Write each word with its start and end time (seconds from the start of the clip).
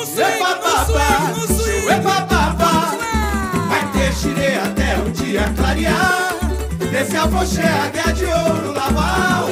no 0.00 0.06
swing, 0.06 0.38
no 0.40 0.84
swing, 0.86 1.40
no 1.40 1.46
swing. 1.46 1.86
Epa, 1.88 2.22
papá, 2.22 2.96
vai 3.68 3.92
ter 3.92 4.12
xirê 4.14 4.56
até 4.56 4.98
o 4.98 5.10
dia 5.10 5.42
clarear. 5.54 6.30
Desse 6.90 7.16
afoxega 7.16 8.12
de 8.14 8.24
ouro 8.24 8.72
lavar. 8.72 9.44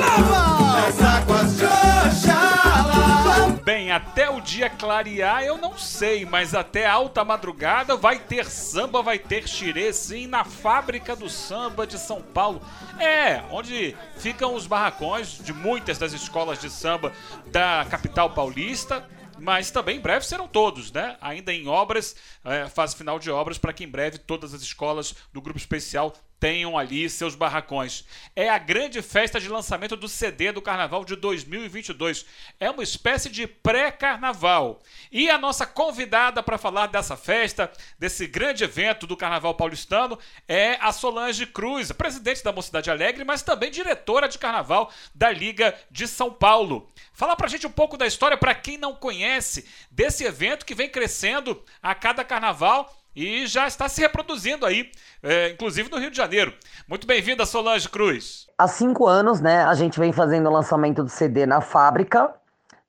Nas 0.73 1.03
águas 1.03 1.57
de 1.57 1.65
Oxalá. 1.65 3.59
Bem, 3.63 3.93
até 3.93 4.31
o 4.31 4.41
dia 4.41 4.71
clarear 4.71 5.45
eu 5.45 5.59
não 5.59 5.77
sei, 5.77 6.25
mas 6.25 6.55
até 6.55 6.87
alta 6.87 7.23
madrugada 7.23 7.95
vai 7.97 8.19
ter 8.19 8.47
samba, 8.47 9.03
vai 9.03 9.19
ter 9.19 9.47
xirê, 9.47 9.93
sim, 9.93 10.27
na 10.27 10.45
fábrica 10.45 11.15
do 11.15 11.29
samba 11.29 11.87
de 11.87 11.99
São 11.99 12.23
Paulo. 12.23 12.63
É, 12.99 13.43
onde 13.51 13.95
ficam 14.17 14.55
os 14.55 14.67
barracões 14.67 15.39
de 15.39 15.53
muitas 15.53 15.99
das 15.99 16.15
escolas 16.15 16.59
de 16.59 16.71
samba 16.71 17.13
da 17.47 17.87
capital 17.91 18.31
paulista. 18.31 19.05
Mas 19.41 19.71
também 19.71 19.99
em 19.99 20.01
breve 20.01 20.27
serão 20.27 20.49
todos, 20.49 20.93
né? 20.93 21.17
Ainda 21.21 21.53
em 21.53 21.67
obras, 21.67 22.17
é, 22.45 22.69
fase 22.69 22.97
final 22.97 23.19
de 23.19 23.31
obras, 23.31 23.59
para 23.59 23.73
que 23.73 23.85
em 23.85 23.89
breve 23.89 24.19
todas 24.19 24.55
as 24.55 24.63
escolas 24.63 25.15
do 25.33 25.41
grupo 25.41 25.59
especial 25.59 26.13
tenham 26.41 26.79
ali 26.79 27.09
seus 27.11 27.35
barracões. 27.35 28.05
É 28.35 28.49
a 28.49 28.59
grande 28.59 29.03
festa 29.03 29.41
de 29.41 29.49
lançamento 29.49 29.97
do 29.97 30.09
CD 30.09 30.53
do 30.53 30.63
Carnaval 30.63 31.05
de 31.05 31.17
2022. 31.17 32.25
É 32.61 32.71
uma 32.71 32.83
espécie 32.83 33.29
de 33.29 33.47
pré-carnaval. 33.47 34.81
E 35.11 35.29
a 35.29 35.39
nossa 35.39 35.67
convidada 35.67 36.43
para 36.43 36.59
falar 36.59 36.87
dessa 36.87 37.17
festa, 37.17 37.71
desse 37.99 38.27
grande 38.27 38.65
evento 38.65 39.07
do 39.07 39.17
Carnaval 39.17 39.55
paulistano, 39.55 40.19
é 40.47 40.77
a 40.81 40.93
Solange 40.93 41.47
Cruz, 41.47 41.91
presidente 41.93 42.43
da 42.45 42.53
Mocidade 42.53 42.91
Alegre, 42.91 43.25
mas 43.25 43.43
também 43.43 43.71
diretora 43.71 44.29
de 44.29 44.39
Carnaval 44.39 44.93
da 45.15 45.31
Liga 45.31 45.75
de 45.91 46.07
São 46.07 46.33
Paulo. 46.33 46.89
Fala 47.13 47.35
pra 47.35 47.49
gente 47.49 47.67
um 47.67 47.73
pouco 47.73 47.97
da 47.97 48.07
história 48.07 48.37
para 48.37 48.55
quem 48.55 48.79
não 48.79 48.95
conhece 48.95 49.69
desse 49.91 50.25
evento 50.25 50.65
que 50.65 50.75
vem 50.75 50.89
crescendo 50.89 51.63
a 51.83 51.95
cada 51.95 52.25
carnaval 52.25 52.95
e 53.19 53.49
já 53.49 53.67
está 53.67 53.89
se 53.89 54.01
reproduzindo 54.01 54.65
aí, 54.65 54.93
é, 55.21 55.51
inclusive 55.51 55.91
no 55.91 55.99
Rio 55.99 56.09
de 56.09 56.17
Janeiro. 56.17 56.55
Muito 56.87 57.05
bem-vinda, 57.05 57.45
Solange 57.45 57.89
Cruz. 57.89 58.47
Há 58.57 58.69
cinco 58.69 59.09
anos, 59.09 59.41
né, 59.41 59.65
a 59.65 59.75
gente 59.75 59.99
vem 59.99 60.13
fazendo 60.13 60.49
o 60.49 60.53
lançamento 60.53 61.03
do 61.03 61.09
CD 61.09 61.45
na 61.45 61.61
fábrica. 61.61 62.33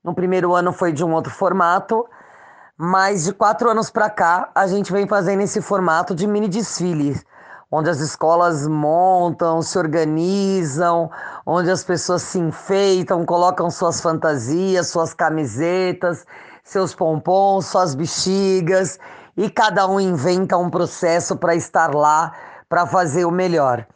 No 0.04 0.14
primeiro 0.14 0.54
ano 0.54 0.72
foi 0.72 0.92
de 0.92 1.04
um 1.04 1.12
outro 1.12 1.32
formato, 1.32 2.06
mas 2.78 3.24
de 3.24 3.32
quatro 3.32 3.68
anos 3.68 3.90
para 3.90 4.08
cá 4.08 4.52
a 4.54 4.68
gente 4.68 4.92
vem 4.92 5.04
fazendo 5.04 5.42
esse 5.42 5.60
formato 5.60 6.14
de 6.14 6.28
mini 6.28 6.46
desfile, 6.46 7.20
onde 7.68 7.90
as 7.90 7.98
escolas 7.98 8.68
montam, 8.68 9.60
se 9.62 9.76
organizam, 9.76 11.10
onde 11.44 11.72
as 11.72 11.82
pessoas 11.82 12.22
se 12.22 12.38
enfeitam, 12.38 13.26
colocam 13.26 13.68
suas 13.68 14.00
fantasias, 14.00 14.90
suas 14.90 15.12
camisetas, 15.12 16.24
seus 16.62 16.94
pompons, 16.94 17.66
suas 17.66 17.96
bexigas 17.96 18.96
e 19.36 19.48
cada 19.50 19.86
um 19.88 20.00
inventa 20.00 20.56
um 20.56 20.70
processo 20.70 21.36
para 21.36 21.54
estar 21.54 21.94
lá 21.94 22.32
para 22.68 22.86
fazer 22.86 23.24
o 23.24 23.30
melhor. 23.30 23.86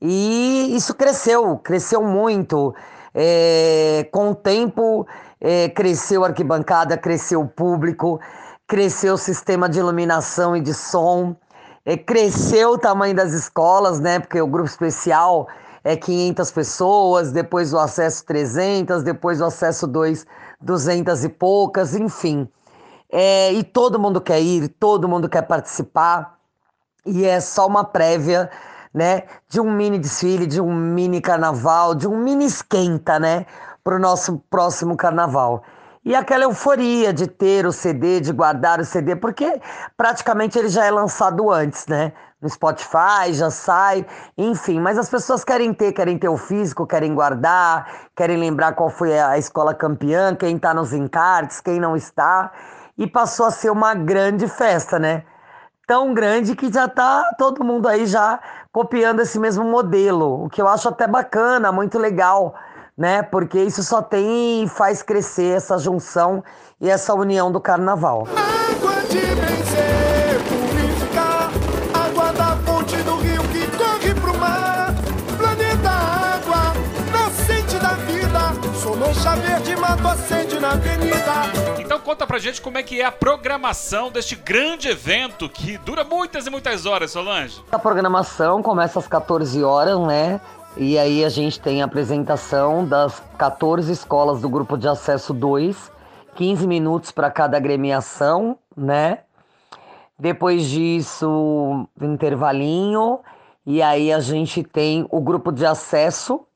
E 0.00 0.74
isso 0.74 0.94
cresceu, 0.94 1.56
cresceu 1.58 2.02
muito. 2.02 2.74
É, 3.14 4.08
com 4.10 4.30
o 4.30 4.34
tempo, 4.34 5.06
é, 5.40 5.68
cresceu 5.68 6.24
a 6.24 6.28
arquibancada, 6.28 6.96
cresceu 6.98 7.42
o 7.42 7.48
público, 7.48 8.20
cresceu 8.66 9.14
o 9.14 9.18
sistema 9.18 9.68
de 9.68 9.78
iluminação 9.78 10.56
e 10.56 10.60
de 10.60 10.74
som, 10.74 11.36
é, 11.86 11.96
cresceu 11.96 12.70
o 12.70 12.78
tamanho 12.78 13.14
das 13.14 13.32
escolas, 13.32 14.00
né? 14.00 14.18
Porque 14.18 14.40
o 14.40 14.46
grupo 14.46 14.68
especial 14.68 15.46
é 15.84 15.96
500 15.96 16.50
pessoas, 16.50 17.30
depois 17.30 17.72
o 17.72 17.78
acesso 17.78 18.24
300, 18.24 19.02
depois 19.02 19.40
o 19.40 19.44
acesso 19.44 19.86
2, 19.86 20.26
200 20.60 21.24
e 21.24 21.28
poucas, 21.28 21.94
enfim. 21.94 22.48
É, 23.16 23.52
e 23.52 23.62
todo 23.62 23.96
mundo 23.96 24.20
quer 24.20 24.40
ir, 24.40 24.66
todo 24.70 25.08
mundo 25.08 25.28
quer 25.28 25.42
participar. 25.42 26.36
E 27.06 27.24
é 27.24 27.38
só 27.38 27.64
uma 27.64 27.84
prévia, 27.84 28.50
né? 28.92 29.22
De 29.48 29.60
um 29.60 29.70
mini 29.70 30.00
desfile, 30.00 30.48
de 30.48 30.60
um 30.60 30.74
mini 30.74 31.20
carnaval, 31.20 31.94
de 31.94 32.08
um 32.08 32.16
mini 32.16 32.44
esquenta, 32.44 33.20
né? 33.20 33.46
Para 33.84 33.94
o 33.94 34.00
nosso 34.00 34.42
próximo 34.50 34.96
carnaval. 34.96 35.62
E 36.04 36.12
aquela 36.12 36.42
euforia 36.42 37.12
de 37.12 37.28
ter 37.28 37.66
o 37.66 37.70
CD, 37.70 38.20
de 38.20 38.32
guardar 38.32 38.80
o 38.80 38.84
CD, 38.84 39.14
porque 39.14 39.60
praticamente 39.96 40.58
ele 40.58 40.68
já 40.68 40.84
é 40.84 40.90
lançado 40.90 41.52
antes, 41.52 41.86
né? 41.86 42.12
No 42.42 42.50
Spotify, 42.50 43.32
já 43.32 43.48
sai, 43.48 44.04
enfim. 44.36 44.80
Mas 44.80 44.98
as 44.98 45.08
pessoas 45.08 45.44
querem 45.44 45.72
ter, 45.72 45.92
querem 45.92 46.18
ter 46.18 46.28
o 46.28 46.36
físico, 46.36 46.84
querem 46.84 47.14
guardar, 47.14 48.08
querem 48.16 48.36
lembrar 48.36 48.72
qual 48.72 48.90
foi 48.90 49.16
a 49.16 49.38
escola 49.38 49.72
campeã, 49.72 50.34
quem 50.34 50.56
está 50.56 50.74
nos 50.74 50.92
encartes, 50.92 51.60
quem 51.60 51.78
não 51.78 51.94
está 51.94 52.50
e 52.96 53.06
passou 53.06 53.46
a 53.46 53.50
ser 53.50 53.70
uma 53.70 53.94
grande 53.94 54.48
festa, 54.48 54.98
né? 54.98 55.24
Tão 55.86 56.14
grande 56.14 56.56
que 56.56 56.72
já 56.72 56.88
tá 56.88 57.34
todo 57.36 57.64
mundo 57.64 57.88
aí 57.88 58.06
já 58.06 58.40
copiando 58.72 59.20
esse 59.20 59.38
mesmo 59.38 59.64
modelo, 59.64 60.44
o 60.44 60.48
que 60.48 60.60
eu 60.60 60.66
acho 60.66 60.88
até 60.88 61.06
bacana, 61.06 61.70
muito 61.70 61.98
legal, 61.98 62.54
né? 62.96 63.22
Porque 63.22 63.60
isso 63.60 63.82
só 63.82 64.00
tem 64.00 64.64
e 64.64 64.68
faz 64.68 65.02
crescer 65.02 65.56
essa 65.56 65.78
junção 65.78 66.42
e 66.80 66.88
essa 66.88 67.14
união 67.14 67.52
do 67.52 67.60
carnaval. 67.60 68.26
Água 68.30 69.02
de 69.02 69.20
benzer, 69.20 70.03
verde, 79.36 79.76
mato 79.76 80.06
acende 80.08 80.58
na 80.58 80.72
avenida. 80.72 81.80
Então 81.80 81.98
conta 82.00 82.26
pra 82.26 82.38
gente 82.38 82.60
como 82.60 82.78
é 82.78 82.82
que 82.82 83.00
é 83.00 83.04
a 83.04 83.12
programação 83.12 84.10
deste 84.10 84.36
grande 84.36 84.88
evento 84.88 85.48
que 85.48 85.78
dura 85.78 86.04
muitas 86.04 86.46
e 86.46 86.50
muitas 86.50 86.84
horas, 86.86 87.12
Solange. 87.12 87.62
A 87.70 87.78
programação 87.78 88.62
começa 88.62 88.98
às 88.98 89.06
14 89.06 89.62
horas, 89.62 89.98
né? 90.00 90.40
E 90.76 90.98
aí 90.98 91.24
a 91.24 91.28
gente 91.28 91.60
tem 91.60 91.82
a 91.82 91.84
apresentação 91.84 92.84
das 92.84 93.22
14 93.38 93.92
escolas 93.92 94.40
do 94.40 94.48
grupo 94.48 94.76
de 94.76 94.88
acesso 94.88 95.32
2, 95.32 95.90
15 96.34 96.66
minutos 96.66 97.12
para 97.12 97.30
cada 97.30 97.56
agremiação, 97.56 98.58
né? 98.76 99.20
Depois 100.18 100.64
disso, 100.68 101.88
intervalinho, 102.00 103.20
e 103.66 103.80
aí 103.80 104.12
a 104.12 104.20
gente 104.20 104.62
tem 104.62 105.06
o 105.10 105.20
grupo 105.20 105.52
de 105.52 105.64
acesso, 105.64 106.46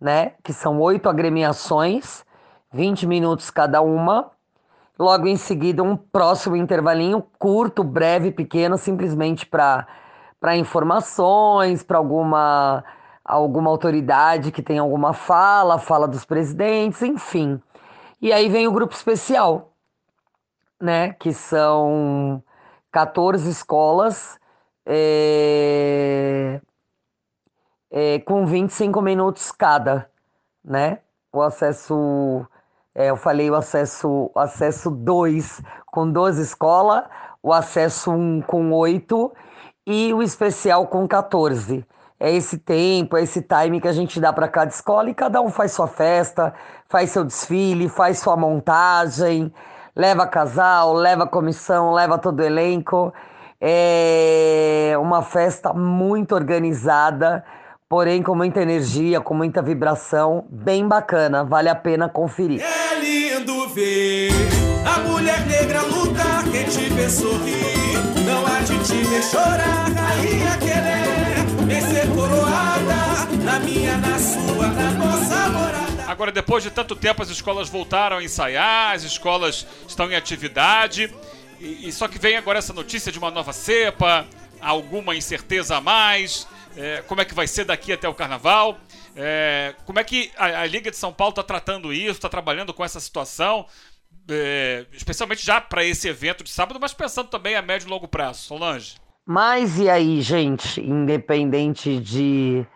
né? 0.00 0.32
Que 0.42 0.52
são 0.52 0.80
oito 0.80 1.08
agremiações, 1.08 2.24
20 2.72 3.06
minutos 3.06 3.50
cada 3.50 3.80
uma. 3.80 4.30
Logo 4.98 5.26
em 5.26 5.36
seguida, 5.36 5.82
um 5.82 5.96
próximo 5.96 6.56
intervalinho 6.56 7.24
curto, 7.38 7.84
breve, 7.84 8.32
pequeno, 8.32 8.76
simplesmente 8.76 9.46
para 9.46 9.86
informações, 10.56 11.82
para 11.82 11.98
alguma, 11.98 12.84
alguma 13.24 13.70
autoridade 13.70 14.50
que 14.50 14.62
tem 14.62 14.78
alguma 14.78 15.12
fala, 15.12 15.78
fala 15.78 16.08
dos 16.08 16.24
presidentes, 16.24 17.02
enfim. 17.02 17.60
E 18.20 18.32
aí 18.32 18.48
vem 18.48 18.66
o 18.66 18.72
grupo 18.72 18.92
especial, 18.92 19.72
né? 20.80 21.12
Que 21.12 21.32
são 21.32 22.42
14 22.90 23.48
escolas 23.48 24.38
é, 24.90 26.60
é, 27.90 28.18
com 28.20 28.46
25 28.46 29.00
minutos 29.02 29.50
cada, 29.52 30.08
né? 30.64 30.98
O 31.32 31.42
acesso 31.42 32.46
é, 32.94 33.10
eu 33.10 33.16
falei 33.16 33.50
o 33.50 33.54
acesso 33.54 34.30
o 34.34 34.38
acesso 34.38 34.90
2 34.90 35.62
com 35.86 36.10
12 36.10 36.42
escolas, 36.42 37.04
o 37.42 37.52
acesso 37.52 38.10
1 38.10 38.14
um 38.14 38.42
com 38.42 38.72
8 38.72 39.32
e 39.86 40.12
o 40.12 40.22
especial 40.22 40.86
com 40.86 41.06
14. 41.06 41.86
É 42.20 42.32
esse 42.32 42.58
tempo, 42.58 43.16
é 43.16 43.22
esse 43.22 43.40
time 43.40 43.80
que 43.80 43.86
a 43.86 43.92
gente 43.92 44.20
dá 44.20 44.32
para 44.32 44.48
cada 44.48 44.70
escola 44.70 45.08
e 45.08 45.14
cada 45.14 45.40
um 45.40 45.48
faz 45.48 45.72
sua 45.72 45.86
festa, 45.86 46.52
faz 46.88 47.10
seu 47.10 47.24
desfile, 47.24 47.88
faz 47.88 48.18
sua 48.18 48.36
montagem, 48.36 49.52
leva 49.94 50.26
casal, 50.26 50.92
leva 50.92 51.26
comissão, 51.26 51.92
leva 51.92 52.18
todo 52.18 52.40
o 52.40 52.44
elenco. 52.44 53.14
É 53.60 54.94
uma 55.00 55.22
festa 55.22 55.72
muito 55.72 56.34
organizada, 56.34 57.44
porém 57.88 58.22
com 58.22 58.34
muita 58.34 58.60
energia, 58.60 59.18
com 59.18 59.32
muita 59.32 59.62
vibração, 59.62 60.46
bem 60.50 60.86
bacana, 60.86 61.42
vale 61.42 61.70
a 61.70 61.74
pena 61.74 62.06
conferir. 62.06 62.60
É 62.60 63.00
lindo 63.00 63.66
ver 63.70 64.30
a 64.84 64.98
mulher 65.00 65.46
negra 65.46 65.80
lutar, 65.82 66.44
quem 66.52 66.64
te 66.64 66.90
vê 66.90 67.08
sorrir, 67.08 67.96
não 68.26 68.46
há 68.46 68.60
de 68.60 68.78
te 68.84 69.02
ver 69.04 69.22
chorar, 69.22 69.90
rainha 69.90 70.58
querer, 70.58 71.66
vem 71.66 71.80
ser 71.80 72.06
coroada, 72.08 73.42
na 73.42 73.58
minha, 73.60 73.96
na 73.96 74.18
sua, 74.18 74.66
na 74.66 74.90
nossa 74.90 75.48
morada. 75.48 76.02
Agora, 76.08 76.30
depois 76.30 76.62
de 76.62 76.70
tanto 76.70 76.94
tempo, 76.94 77.22
as 77.22 77.30
escolas 77.30 77.70
voltaram 77.70 78.18
a 78.18 78.22
ensaiar, 78.22 78.94
as 78.94 79.02
escolas 79.02 79.66
estão 79.86 80.10
em 80.10 80.14
atividade. 80.14 81.10
E, 81.58 81.88
e 81.88 81.92
só 81.92 82.06
que 82.06 82.18
vem 82.18 82.36
agora 82.36 82.58
essa 82.58 82.74
notícia 82.74 83.10
de 83.10 83.18
uma 83.18 83.30
nova 83.30 83.52
cepa, 83.52 84.26
alguma 84.60 85.16
incerteza 85.16 85.76
a 85.76 85.80
mais. 85.80 86.46
É, 86.78 87.02
como 87.02 87.20
é 87.20 87.24
que 87.24 87.34
vai 87.34 87.46
ser 87.46 87.64
daqui 87.64 87.92
até 87.92 88.08
o 88.08 88.14
carnaval? 88.14 88.78
É, 89.16 89.74
como 89.84 89.98
é 89.98 90.04
que 90.04 90.30
a, 90.36 90.62
a 90.62 90.66
Liga 90.66 90.90
de 90.90 90.96
São 90.96 91.12
Paulo 91.12 91.30
está 91.30 91.42
tratando 91.42 91.92
isso, 91.92 92.12
está 92.12 92.28
trabalhando 92.28 92.72
com 92.72 92.84
essa 92.84 93.00
situação? 93.00 93.66
é, 94.28 94.84
especialmente 94.92 95.44
já 95.44 95.60
para 95.60 95.84
esse 95.84 96.08
evento 96.08 96.44
de 96.44 96.50
sábado, 96.50 96.78
mas 96.80 96.92
pensando 96.92 97.28
também 97.28 97.56
a 97.56 97.62
médio 97.62 97.86
e 97.86 97.90
longo 97.90 98.06
prazo. 98.06 98.40
Solange. 98.40 98.96
Mas 99.26 99.78
e 99.78 99.88
aí, 99.88 100.20
gente, 100.20 100.80
independente 100.80 101.98
de, 102.00 102.66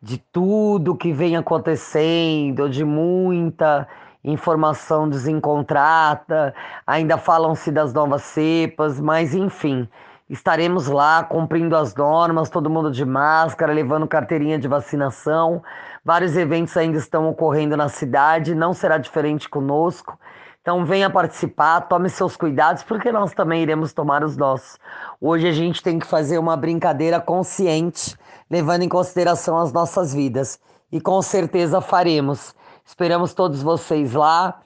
de 0.00 0.18
tudo 0.32 0.96
que 0.96 1.12
vem 1.12 1.36
acontecendo, 1.36 2.68
de 2.68 2.84
muita 2.84 3.86
informação 4.24 5.08
desencontrada, 5.08 6.54
ainda 6.86 7.16
falam-se 7.16 7.70
das 7.70 7.92
novas 7.92 8.22
cepas, 8.22 9.00
mas 9.00 9.34
enfim, 9.34 9.88
estaremos 10.28 10.86
lá 10.86 11.24
cumprindo 11.24 11.74
as 11.76 11.94
normas, 11.94 12.50
todo 12.50 12.68
mundo 12.68 12.90
de 12.90 13.04
máscara, 13.04 13.72
levando 13.72 14.06
carteirinha 14.06 14.58
de 14.58 14.68
vacinação. 14.68 15.62
Vários 16.04 16.36
eventos 16.36 16.76
ainda 16.76 16.98
estão 16.98 17.28
ocorrendo 17.28 17.76
na 17.76 17.88
cidade, 17.88 18.54
não 18.54 18.74
será 18.74 18.98
diferente 18.98 19.48
conosco. 19.48 20.18
Então 20.60 20.84
venha 20.84 21.08
participar, 21.08 21.80
tome 21.82 22.10
seus 22.10 22.36
cuidados, 22.36 22.82
porque 22.82 23.10
nós 23.10 23.32
também 23.32 23.62
iremos 23.62 23.94
tomar 23.94 24.22
os 24.22 24.36
nossos. 24.36 24.78
Hoje 25.18 25.48
a 25.48 25.52
gente 25.52 25.82
tem 25.82 25.98
que 25.98 26.06
fazer 26.06 26.38
uma 26.38 26.56
brincadeira 26.56 27.18
consciente, 27.20 28.14
levando 28.50 28.82
em 28.82 28.88
consideração 28.88 29.56
as 29.56 29.72
nossas 29.72 30.12
vidas. 30.12 30.60
E 30.92 31.00
com 31.00 31.22
certeza 31.22 31.80
faremos. 31.80 32.54
Esperamos 32.84 33.32
todos 33.32 33.62
vocês 33.62 34.12
lá. 34.12 34.60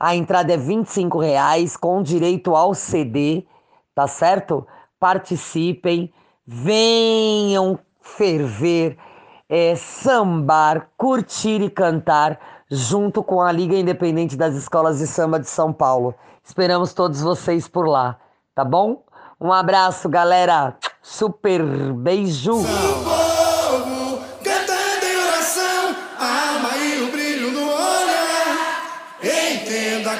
A 0.00 0.16
entrada 0.16 0.52
é 0.52 0.56
R$ 0.56 0.82
reais 1.20 1.76
com 1.76 2.02
direito 2.02 2.56
ao 2.56 2.74
CD, 2.74 3.46
tá 3.94 4.06
certo? 4.06 4.66
Participem, 5.04 6.10
venham 6.46 7.78
ferver, 8.00 8.96
é, 9.50 9.74
sambar, 9.76 10.88
curtir 10.96 11.60
e 11.60 11.68
cantar 11.68 12.40
junto 12.70 13.22
com 13.22 13.42
a 13.42 13.52
Liga 13.52 13.76
Independente 13.76 14.34
das 14.34 14.54
Escolas 14.54 15.00
de 15.00 15.06
Samba 15.06 15.38
de 15.38 15.46
São 15.46 15.74
Paulo. 15.74 16.14
Esperamos 16.42 16.94
todos 16.94 17.20
vocês 17.20 17.68
por 17.68 17.86
lá, 17.86 18.18
tá 18.54 18.64
bom? 18.64 19.04
Um 19.38 19.52
abraço, 19.52 20.08
galera. 20.08 20.74
Super 21.02 21.62
beijo. 21.92 22.62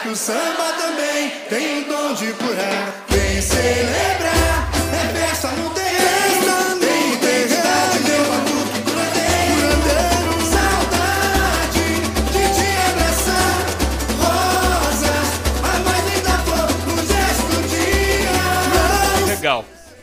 que 0.03 0.09
o 0.11 0.17
samba 0.17 0.73
também 0.77 1.31
tem 1.49 1.85
dom 1.85 2.13
de 2.13 2.31
curar. 2.35 3.05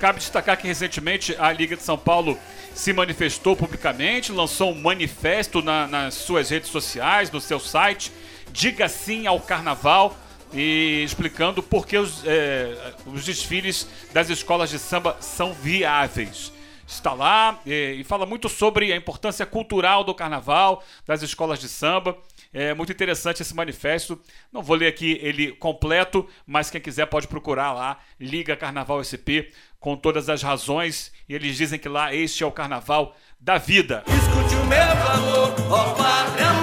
Cabe 0.01 0.17
destacar 0.17 0.57
que 0.57 0.65
recentemente 0.65 1.35
a 1.37 1.51
Liga 1.51 1.77
de 1.77 1.83
São 1.83 1.95
Paulo 1.95 2.35
se 2.73 2.91
manifestou 2.91 3.55
publicamente, 3.55 4.31
lançou 4.31 4.71
um 4.71 4.81
manifesto 4.81 5.61
na, 5.61 5.85
nas 5.85 6.15
suas 6.15 6.49
redes 6.49 6.71
sociais, 6.71 7.29
no 7.29 7.39
seu 7.39 7.59
site, 7.59 8.11
Diga 8.51 8.89
Sim 8.89 9.27
ao 9.27 9.39
Carnaval 9.39 10.17
e 10.51 11.03
explicando 11.05 11.61
por 11.61 11.85
que 11.85 11.99
os, 11.99 12.23
é, 12.25 12.95
os 13.05 13.23
desfiles 13.23 13.87
das 14.11 14.31
escolas 14.31 14.71
de 14.71 14.79
samba 14.79 15.17
são 15.19 15.53
viáveis. 15.53 16.51
Está 16.87 17.13
lá 17.13 17.59
e, 17.63 17.97
e 17.99 18.03
fala 18.03 18.25
muito 18.25 18.49
sobre 18.49 18.91
a 18.91 18.97
importância 18.97 19.45
cultural 19.45 20.03
do 20.03 20.15
carnaval, 20.15 20.83
das 21.05 21.21
escolas 21.21 21.59
de 21.59 21.69
samba. 21.69 22.17
É 22.53 22.73
muito 22.73 22.91
interessante 22.91 23.41
esse 23.41 23.55
manifesto. 23.55 24.19
Não 24.51 24.61
vou 24.61 24.75
ler 24.75 24.87
aqui 24.87 25.17
ele 25.21 25.51
completo, 25.53 26.27
mas 26.45 26.69
quem 26.69 26.81
quiser 26.81 27.05
pode 27.05 27.27
procurar 27.27 27.71
lá, 27.71 27.99
Liga 28.19 28.57
Carnaval 28.57 29.03
SP, 29.03 29.51
com 29.79 29.95
todas 29.95 30.29
as 30.29 30.43
razões. 30.43 31.11
E 31.29 31.33
eles 31.33 31.55
dizem 31.55 31.79
que 31.79 31.87
lá 31.87 32.13
este 32.13 32.43
é 32.43 32.45
o 32.45 32.51
carnaval 32.51 33.15
da 33.39 33.57
vida. 33.57 34.03
Escute 34.07 34.55
o 34.55 34.65
meu 34.65 34.81
ó 35.69 36.60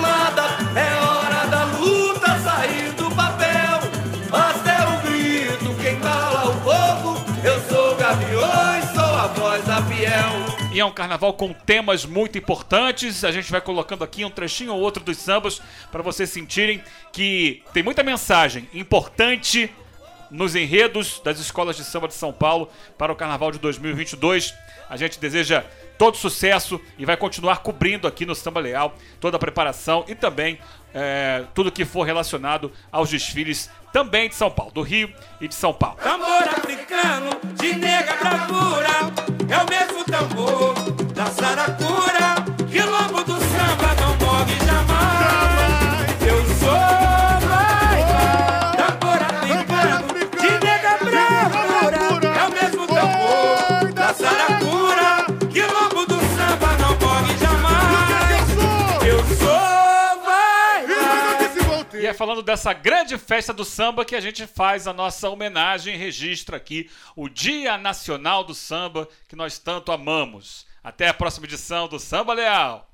E 10.72 10.80
é 10.80 10.84
um 10.84 10.92
carnaval 10.92 11.32
com 11.32 11.52
temas 11.52 12.04
muito 12.04 12.36
importantes. 12.38 13.24
A 13.24 13.32
gente 13.32 13.50
vai 13.50 13.60
colocando 13.60 14.04
aqui 14.04 14.24
um 14.24 14.30
trechinho 14.30 14.72
ou 14.72 14.80
outro 14.80 15.02
dos 15.02 15.16
sambas 15.16 15.60
para 15.90 16.02
vocês 16.02 16.30
sentirem 16.30 16.82
que 17.12 17.62
tem 17.72 17.82
muita 17.82 18.02
mensagem 18.02 18.68
importante 18.72 19.70
nos 20.30 20.54
enredos 20.54 21.20
das 21.24 21.38
escolas 21.38 21.76
de 21.76 21.84
samba 21.84 22.08
de 22.08 22.14
São 22.14 22.32
Paulo 22.32 22.70
para 22.96 23.12
o 23.12 23.16
carnaval 23.16 23.50
de 23.50 23.58
2022. 23.58 24.54
A 24.88 24.96
gente 24.96 25.18
deseja 25.18 25.64
todo 25.96 26.16
sucesso 26.16 26.80
e 26.96 27.04
vai 27.04 27.16
continuar 27.16 27.58
cobrindo 27.58 28.06
aqui 28.06 28.24
no 28.24 28.34
Samba 28.34 28.60
Leal 28.60 28.94
toda 29.20 29.36
a 29.36 29.40
preparação 29.40 30.04
e 30.06 30.14
também 30.14 30.58
é, 30.94 31.44
tudo 31.54 31.72
que 31.72 31.84
for 31.84 32.04
relacionado 32.04 32.72
aos 32.90 33.10
desfiles 33.10 33.70
também 33.92 34.28
de 34.28 34.34
São 34.34 34.50
Paulo, 34.50 34.72
do 34.72 34.82
Rio 34.82 35.12
e 35.40 35.48
de 35.48 35.54
São 35.54 35.72
Paulo. 35.72 35.96
Tambor 35.96 36.42
africano 36.42 37.37
falando 62.18 62.42
dessa 62.42 62.72
grande 62.72 63.16
festa 63.16 63.52
do 63.52 63.64
samba 63.64 64.04
que 64.04 64.16
a 64.16 64.20
gente 64.20 64.44
faz 64.44 64.88
a 64.88 64.92
nossa 64.92 65.30
homenagem 65.30 65.94
e 65.94 65.96
registra 65.96 66.56
aqui 66.56 66.90
o 67.14 67.28
Dia 67.28 67.78
Nacional 67.78 68.42
do 68.42 68.56
Samba 68.56 69.08
que 69.28 69.36
nós 69.36 69.60
tanto 69.60 69.92
amamos. 69.92 70.66
Até 70.82 71.06
a 71.06 71.14
próxima 71.14 71.46
edição 71.46 71.86
do 71.86 71.96
Samba 72.00 72.34
Leal. 72.34 72.87